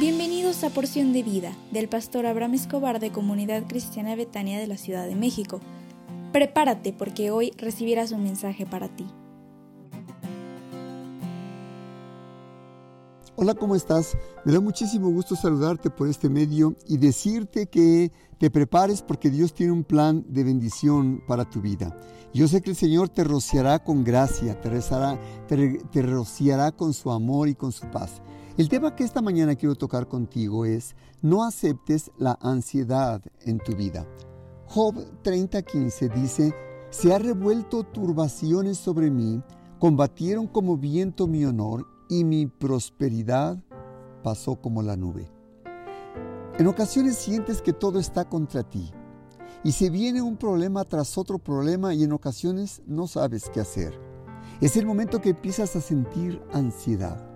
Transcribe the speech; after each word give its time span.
Bienvenidos 0.00 0.64
a 0.64 0.70
Porción 0.70 1.12
de 1.12 1.22
Vida 1.22 1.52
del 1.72 1.86
pastor 1.86 2.24
Abraham 2.24 2.54
Escobar 2.54 3.00
de 3.00 3.12
Comunidad 3.12 3.64
Cristiana 3.68 4.16
Betania 4.16 4.58
de 4.58 4.66
la 4.66 4.78
Ciudad 4.78 5.06
de 5.06 5.14
México. 5.14 5.60
Prepárate 6.32 6.94
porque 6.94 7.30
hoy 7.30 7.52
recibirás 7.58 8.10
un 8.10 8.22
mensaje 8.22 8.64
para 8.64 8.88
ti. 8.88 9.06
Hola, 13.36 13.54
¿cómo 13.54 13.76
estás? 13.76 14.16
Me 14.46 14.54
da 14.54 14.60
muchísimo 14.60 15.10
gusto 15.10 15.36
saludarte 15.36 15.90
por 15.90 16.08
este 16.08 16.30
medio 16.30 16.74
y 16.88 16.96
decirte 16.96 17.66
que 17.66 18.10
te 18.38 18.50
prepares 18.50 19.02
porque 19.02 19.28
Dios 19.28 19.52
tiene 19.52 19.72
un 19.72 19.84
plan 19.84 20.24
de 20.26 20.44
bendición 20.44 21.22
para 21.28 21.44
tu 21.44 21.60
vida. 21.60 21.94
Yo 22.32 22.48
sé 22.48 22.62
que 22.62 22.70
el 22.70 22.76
Señor 22.76 23.10
te 23.10 23.22
rociará 23.22 23.84
con 23.84 24.02
gracia, 24.02 24.58
te, 24.62 24.70
te, 25.46 25.78
te 25.92 26.02
rociará 26.02 26.72
con 26.72 26.94
su 26.94 27.10
amor 27.10 27.50
y 27.50 27.54
con 27.54 27.70
su 27.70 27.86
paz. 27.90 28.22
El 28.56 28.68
tema 28.68 28.96
que 28.96 29.04
esta 29.04 29.22
mañana 29.22 29.54
quiero 29.54 29.76
tocar 29.76 30.08
contigo 30.08 30.64
es, 30.64 30.96
no 31.22 31.44
aceptes 31.44 32.10
la 32.18 32.36
ansiedad 32.42 33.22
en 33.42 33.58
tu 33.58 33.76
vida. 33.76 34.06
Job 34.66 34.94
30:15 35.22 36.12
dice, 36.12 36.54
se 36.90 37.14
ha 37.14 37.18
revuelto 37.18 37.84
turbaciones 37.84 38.76
sobre 38.76 39.10
mí, 39.10 39.40
combatieron 39.78 40.48
como 40.48 40.76
viento 40.76 41.28
mi 41.28 41.44
honor 41.44 41.86
y 42.08 42.24
mi 42.24 42.46
prosperidad 42.46 43.62
pasó 44.24 44.56
como 44.56 44.82
la 44.82 44.96
nube. 44.96 45.30
En 46.58 46.66
ocasiones 46.66 47.16
sientes 47.16 47.62
que 47.62 47.72
todo 47.72 48.00
está 48.00 48.28
contra 48.28 48.64
ti 48.64 48.90
y 49.62 49.72
se 49.72 49.90
viene 49.90 50.22
un 50.22 50.36
problema 50.36 50.84
tras 50.84 51.16
otro 51.16 51.38
problema 51.38 51.94
y 51.94 52.02
en 52.02 52.12
ocasiones 52.12 52.82
no 52.86 53.06
sabes 53.06 53.48
qué 53.48 53.60
hacer. 53.60 53.98
Es 54.60 54.76
el 54.76 54.86
momento 54.86 55.20
que 55.20 55.30
empiezas 55.30 55.76
a 55.76 55.80
sentir 55.80 56.42
ansiedad. 56.52 57.29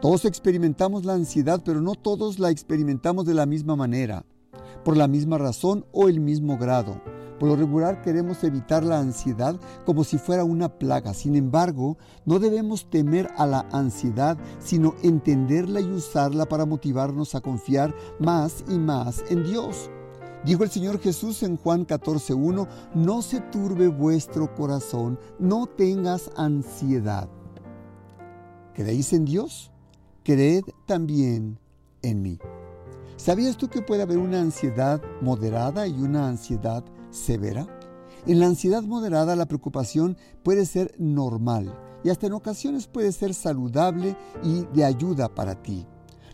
Todos 0.00 0.24
experimentamos 0.24 1.04
la 1.04 1.14
ansiedad, 1.14 1.62
pero 1.64 1.80
no 1.80 1.94
todos 1.94 2.38
la 2.38 2.50
experimentamos 2.50 3.24
de 3.24 3.34
la 3.34 3.46
misma 3.46 3.74
manera, 3.74 4.24
por 4.84 4.96
la 4.96 5.08
misma 5.08 5.38
razón 5.38 5.86
o 5.92 6.08
el 6.08 6.20
mismo 6.20 6.58
grado. 6.58 7.00
Por 7.38 7.48
lo 7.48 7.56
regular 7.56 8.00
queremos 8.02 8.44
evitar 8.44 8.84
la 8.84 9.00
ansiedad 9.00 9.58
como 9.84 10.04
si 10.04 10.18
fuera 10.18 10.44
una 10.44 10.68
plaga. 10.68 11.14
Sin 11.14 11.34
embargo, 11.34 11.98
no 12.24 12.38
debemos 12.38 12.88
temer 12.88 13.28
a 13.36 13.46
la 13.46 13.66
ansiedad, 13.72 14.38
sino 14.60 14.94
entenderla 15.02 15.80
y 15.80 15.90
usarla 15.90 16.46
para 16.46 16.64
motivarnos 16.64 17.34
a 17.34 17.40
confiar 17.40 17.94
más 18.20 18.64
y 18.68 18.78
más 18.78 19.24
en 19.30 19.42
Dios. 19.42 19.90
Dijo 20.44 20.62
el 20.62 20.70
Señor 20.70 21.00
Jesús 21.00 21.42
en 21.42 21.56
Juan 21.56 21.86
14.1, 21.86 22.68
no 22.94 23.22
se 23.22 23.40
turbe 23.40 23.88
vuestro 23.88 24.54
corazón, 24.54 25.18
no 25.38 25.66
tengas 25.66 26.30
ansiedad. 26.36 27.28
¿Creéis 28.74 29.12
en 29.12 29.24
Dios? 29.24 29.73
Creed 30.24 30.64
también 30.86 31.58
en 32.02 32.22
mí. 32.22 32.38
¿Sabías 33.16 33.56
tú 33.56 33.68
que 33.68 33.82
puede 33.82 34.02
haber 34.02 34.18
una 34.18 34.40
ansiedad 34.40 35.00
moderada 35.20 35.86
y 35.86 35.92
una 35.92 36.28
ansiedad 36.28 36.82
severa? 37.10 37.66
En 38.26 38.40
la 38.40 38.46
ansiedad 38.46 38.82
moderada 38.82 39.36
la 39.36 39.46
preocupación 39.46 40.16
puede 40.42 40.66
ser 40.66 40.94
normal 40.98 41.78
y 42.02 42.10
hasta 42.10 42.26
en 42.26 42.32
ocasiones 42.32 42.86
puede 42.86 43.12
ser 43.12 43.34
saludable 43.34 44.16
y 44.42 44.64
de 44.74 44.84
ayuda 44.84 45.28
para 45.28 45.62
ti. 45.62 45.86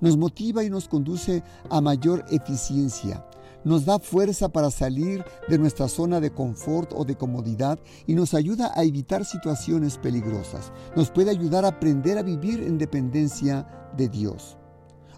Nos 0.00 0.16
motiva 0.16 0.62
y 0.62 0.70
nos 0.70 0.88
conduce 0.88 1.42
a 1.70 1.80
mayor 1.80 2.24
eficiencia 2.30 3.24
nos 3.66 3.84
da 3.84 3.98
fuerza 3.98 4.48
para 4.48 4.70
salir 4.70 5.24
de 5.48 5.58
nuestra 5.58 5.88
zona 5.88 6.20
de 6.20 6.30
confort 6.30 6.92
o 6.94 7.04
de 7.04 7.16
comodidad 7.16 7.80
y 8.06 8.14
nos 8.14 8.32
ayuda 8.32 8.70
a 8.76 8.84
evitar 8.84 9.24
situaciones 9.24 9.98
peligrosas. 9.98 10.72
Nos 10.94 11.10
puede 11.10 11.32
ayudar 11.32 11.64
a 11.64 11.68
aprender 11.68 12.16
a 12.16 12.22
vivir 12.22 12.62
en 12.62 12.78
dependencia 12.78 13.66
de 13.96 14.08
Dios. 14.08 14.56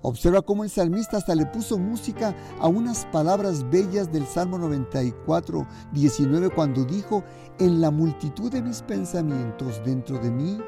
Observa 0.00 0.40
cómo 0.40 0.64
el 0.64 0.70
salmista 0.70 1.18
hasta 1.18 1.34
le 1.34 1.44
puso 1.44 1.76
música 1.76 2.34
a 2.58 2.68
unas 2.68 3.04
palabras 3.12 3.68
bellas 3.68 4.10
del 4.10 4.26
Salmo 4.26 4.56
94, 4.56 5.66
19, 5.92 6.48
cuando 6.48 6.86
dijo, 6.86 7.22
en 7.58 7.82
la 7.82 7.90
multitud 7.90 8.50
de 8.50 8.62
mis 8.62 8.80
pensamientos 8.80 9.82
dentro 9.84 10.18
de 10.20 10.30
mí, 10.30 10.58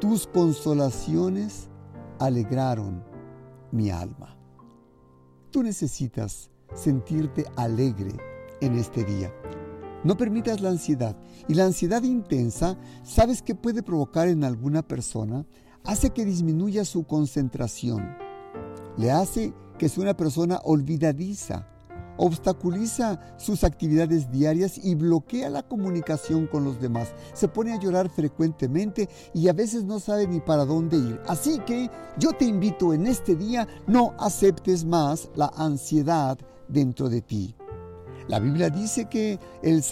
tus 0.00 0.26
consolaciones 0.26 1.70
alegraron 2.18 3.02
mi 3.70 3.88
alma. 3.88 4.36
Tú 5.50 5.62
necesitas 5.62 6.51
sentirte 6.74 7.44
alegre 7.56 8.12
en 8.60 8.76
este 8.76 9.04
día. 9.04 9.32
No 10.04 10.16
permitas 10.16 10.60
la 10.60 10.70
ansiedad. 10.70 11.16
Y 11.48 11.54
la 11.54 11.64
ansiedad 11.64 12.02
intensa, 12.02 12.76
¿sabes 13.04 13.42
qué 13.42 13.54
puede 13.54 13.82
provocar 13.82 14.28
en 14.28 14.44
alguna 14.44 14.82
persona? 14.82 15.46
Hace 15.84 16.10
que 16.10 16.24
disminuya 16.24 16.84
su 16.84 17.04
concentración. 17.04 18.16
Le 18.96 19.10
hace 19.10 19.52
que 19.78 19.88
sea 19.88 20.02
una 20.02 20.16
persona 20.16 20.60
olvidadiza, 20.64 21.66
obstaculiza 22.16 23.20
sus 23.38 23.64
actividades 23.64 24.30
diarias 24.30 24.78
y 24.78 24.94
bloquea 24.94 25.50
la 25.50 25.62
comunicación 25.62 26.46
con 26.46 26.64
los 26.64 26.80
demás. 26.80 27.14
Se 27.32 27.48
pone 27.48 27.72
a 27.72 27.78
llorar 27.78 28.08
frecuentemente 28.10 29.08
y 29.34 29.48
a 29.48 29.52
veces 29.52 29.84
no 29.84 29.98
sabe 29.98 30.26
ni 30.26 30.40
para 30.40 30.64
dónde 30.64 30.98
ir. 30.98 31.20
Así 31.26 31.58
que 31.60 31.90
yo 32.18 32.32
te 32.32 32.44
invito 32.44 32.92
en 32.92 33.06
este 33.06 33.34
día, 33.34 33.66
no 33.86 34.14
aceptes 34.18 34.84
más 34.84 35.30
la 35.34 35.52
ansiedad 35.56 36.38
dentro 36.72 37.08
de 37.08 37.20
ti. 37.20 37.54
La 38.28 38.38
Biblia 38.38 38.70
dice 38.70 39.08
que 39.08 39.38
el, 39.62 39.82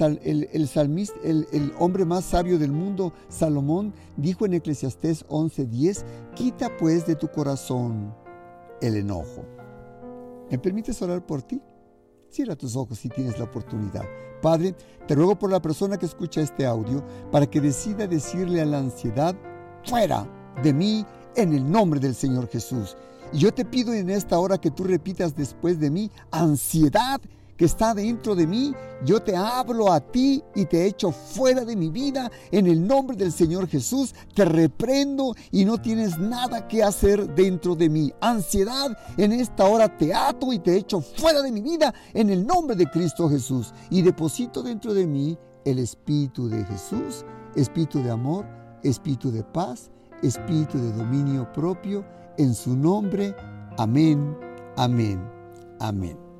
el, 0.52 0.68
salmista, 0.68 1.18
el, 1.24 1.48
el, 1.52 1.72
hombre 1.78 2.04
más 2.04 2.24
sabio 2.24 2.58
del 2.58 2.70
mundo, 2.70 3.12
Salomón, 3.28 3.92
dijo 4.16 4.46
en 4.46 4.54
Eclesiastés 4.54 5.26
11:10, 5.28 6.04
quita 6.34 6.70
pues 6.78 7.06
de 7.06 7.16
tu 7.16 7.28
corazón 7.28 8.14
el 8.80 8.96
enojo. 8.96 9.44
¿Me 10.50 10.58
permites 10.58 11.00
orar 11.02 11.24
por 11.26 11.42
ti? 11.42 11.60
Cierra 12.30 12.56
tus 12.56 12.76
ojos 12.76 12.98
si 12.98 13.08
tienes 13.08 13.38
la 13.38 13.44
oportunidad. 13.44 14.04
Padre, 14.40 14.74
te 15.06 15.14
ruego 15.14 15.38
por 15.38 15.50
la 15.50 15.60
persona 15.60 15.98
que 15.98 16.06
escucha 16.06 16.40
este 16.40 16.64
audio 16.64 17.04
para 17.30 17.46
que 17.46 17.60
decida 17.60 18.06
decirle 18.06 18.62
a 18.62 18.66
la 18.66 18.78
ansiedad, 18.78 19.34
fuera 19.84 20.26
de 20.62 20.72
mí 20.72 21.04
en 21.36 21.52
el 21.52 21.70
nombre 21.70 22.00
del 22.00 22.14
Señor 22.14 22.48
Jesús. 22.48 22.96
Yo 23.32 23.52
te 23.54 23.64
pido 23.64 23.92
en 23.94 24.10
esta 24.10 24.38
hora 24.38 24.58
que 24.58 24.70
tú 24.70 24.84
repitas 24.84 25.36
después 25.36 25.78
de 25.78 25.90
mí, 25.90 26.10
ansiedad 26.30 27.20
que 27.60 27.66
está 27.66 27.92
dentro 27.92 28.34
de 28.34 28.46
mí, 28.46 28.74
yo 29.04 29.20
te 29.20 29.36
hablo 29.36 29.92
a 29.92 30.00
ti 30.00 30.42
y 30.54 30.64
te 30.64 30.86
echo 30.86 31.12
fuera 31.12 31.62
de 31.62 31.76
mi 31.76 31.90
vida 31.90 32.32
en 32.50 32.66
el 32.66 32.86
nombre 32.86 33.18
del 33.18 33.32
Señor 33.32 33.68
Jesús. 33.68 34.14
Te 34.34 34.46
reprendo 34.46 35.34
y 35.50 35.66
no 35.66 35.76
tienes 35.76 36.18
nada 36.18 36.66
que 36.66 36.82
hacer 36.82 37.34
dentro 37.34 37.76
de 37.76 37.90
mí. 37.90 38.14
Ansiedad, 38.22 38.96
en 39.18 39.32
esta 39.32 39.66
hora 39.66 39.94
te 39.94 40.14
ato 40.14 40.54
y 40.54 40.58
te 40.58 40.74
echo 40.74 41.02
fuera 41.02 41.42
de 41.42 41.52
mi 41.52 41.60
vida 41.60 41.92
en 42.14 42.30
el 42.30 42.46
nombre 42.46 42.74
de 42.76 42.90
Cristo 42.90 43.28
Jesús. 43.28 43.74
Y 43.90 44.00
deposito 44.00 44.62
dentro 44.62 44.94
de 44.94 45.06
mí 45.06 45.36
el 45.66 45.80
Espíritu 45.80 46.48
de 46.48 46.64
Jesús, 46.64 47.26
Espíritu 47.54 48.02
de 48.02 48.10
amor, 48.10 48.46
Espíritu 48.82 49.30
de 49.30 49.44
paz, 49.44 49.90
Espíritu 50.22 50.78
de 50.78 50.92
dominio 50.92 51.50
propio 51.52 52.04
en 52.38 52.54
su 52.54 52.76
nombre. 52.76 53.34
Amén, 53.78 54.36
amén, 54.76 55.20
amén. 55.78 56.30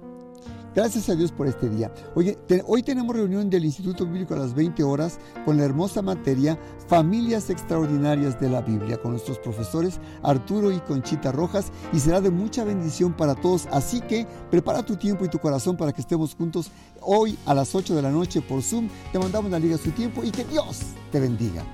Gracias 0.75 1.09
a 1.09 1.17
Dios 1.17 1.33
por 1.33 1.49
este 1.49 1.69
día. 1.69 1.93
Oye, 2.15 2.39
hoy 2.65 2.85
tenemos 2.85 3.17
reunión 3.17 3.51
del 3.51 3.65
Instituto 3.65 4.07
Bíblico 4.07 4.35
a 4.35 4.39
las 4.39 4.55
20 4.55 4.85
horas 4.85 5.19
con 5.45 5.57
la 5.57 5.65
hermosa 5.65 6.01
materia 6.01 6.57
Familias 6.87 7.51
Extraordinarias 7.51 8.41
de 8.41 8.51
la 8.51 8.61
Biblia 8.61 8.97
con 8.97 9.11
nuestros 9.11 9.39
profesores 9.41 9.99
Arturo 10.23 10.71
y 10.71 10.79
Conchita 10.81 11.33
Rojas 11.33 11.73
y 11.93 11.99
será 11.99 12.21
de 12.21 12.31
mucha 12.31 12.63
bendición 12.63 13.13
para 13.13 13.35
todos. 13.35 13.67
Así 13.73 14.01
que 14.01 14.29
prepara 14.49 14.85
tu 14.85 14.97
tiempo 14.97 15.25
y 15.25 15.29
tu 15.29 15.41
corazón 15.41 15.77
para 15.77 15.93
que 15.93 16.03
estemos 16.03 16.37
juntos 16.37 16.71
hoy 17.01 17.37
a 17.47 17.55
las 17.55 17.75
8 17.75 17.97
de 17.97 18.03
la 18.03 18.11
noche 18.11 18.41
por 18.41 18.63
Zoom. 18.63 18.89
Te 19.11 19.19
mandamos 19.19 19.51
la 19.51 19.59
liga 19.59 19.75
a 19.75 19.79
su 19.79 19.91
tiempo 19.91 20.23
y 20.23 20.31
que 20.31 20.45
Dios 20.45 20.83
te 21.11 21.19
bendiga. 21.19 21.65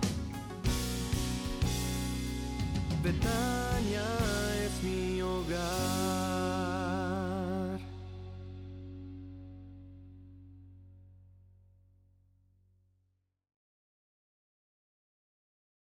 Tibetan. 3.06 3.55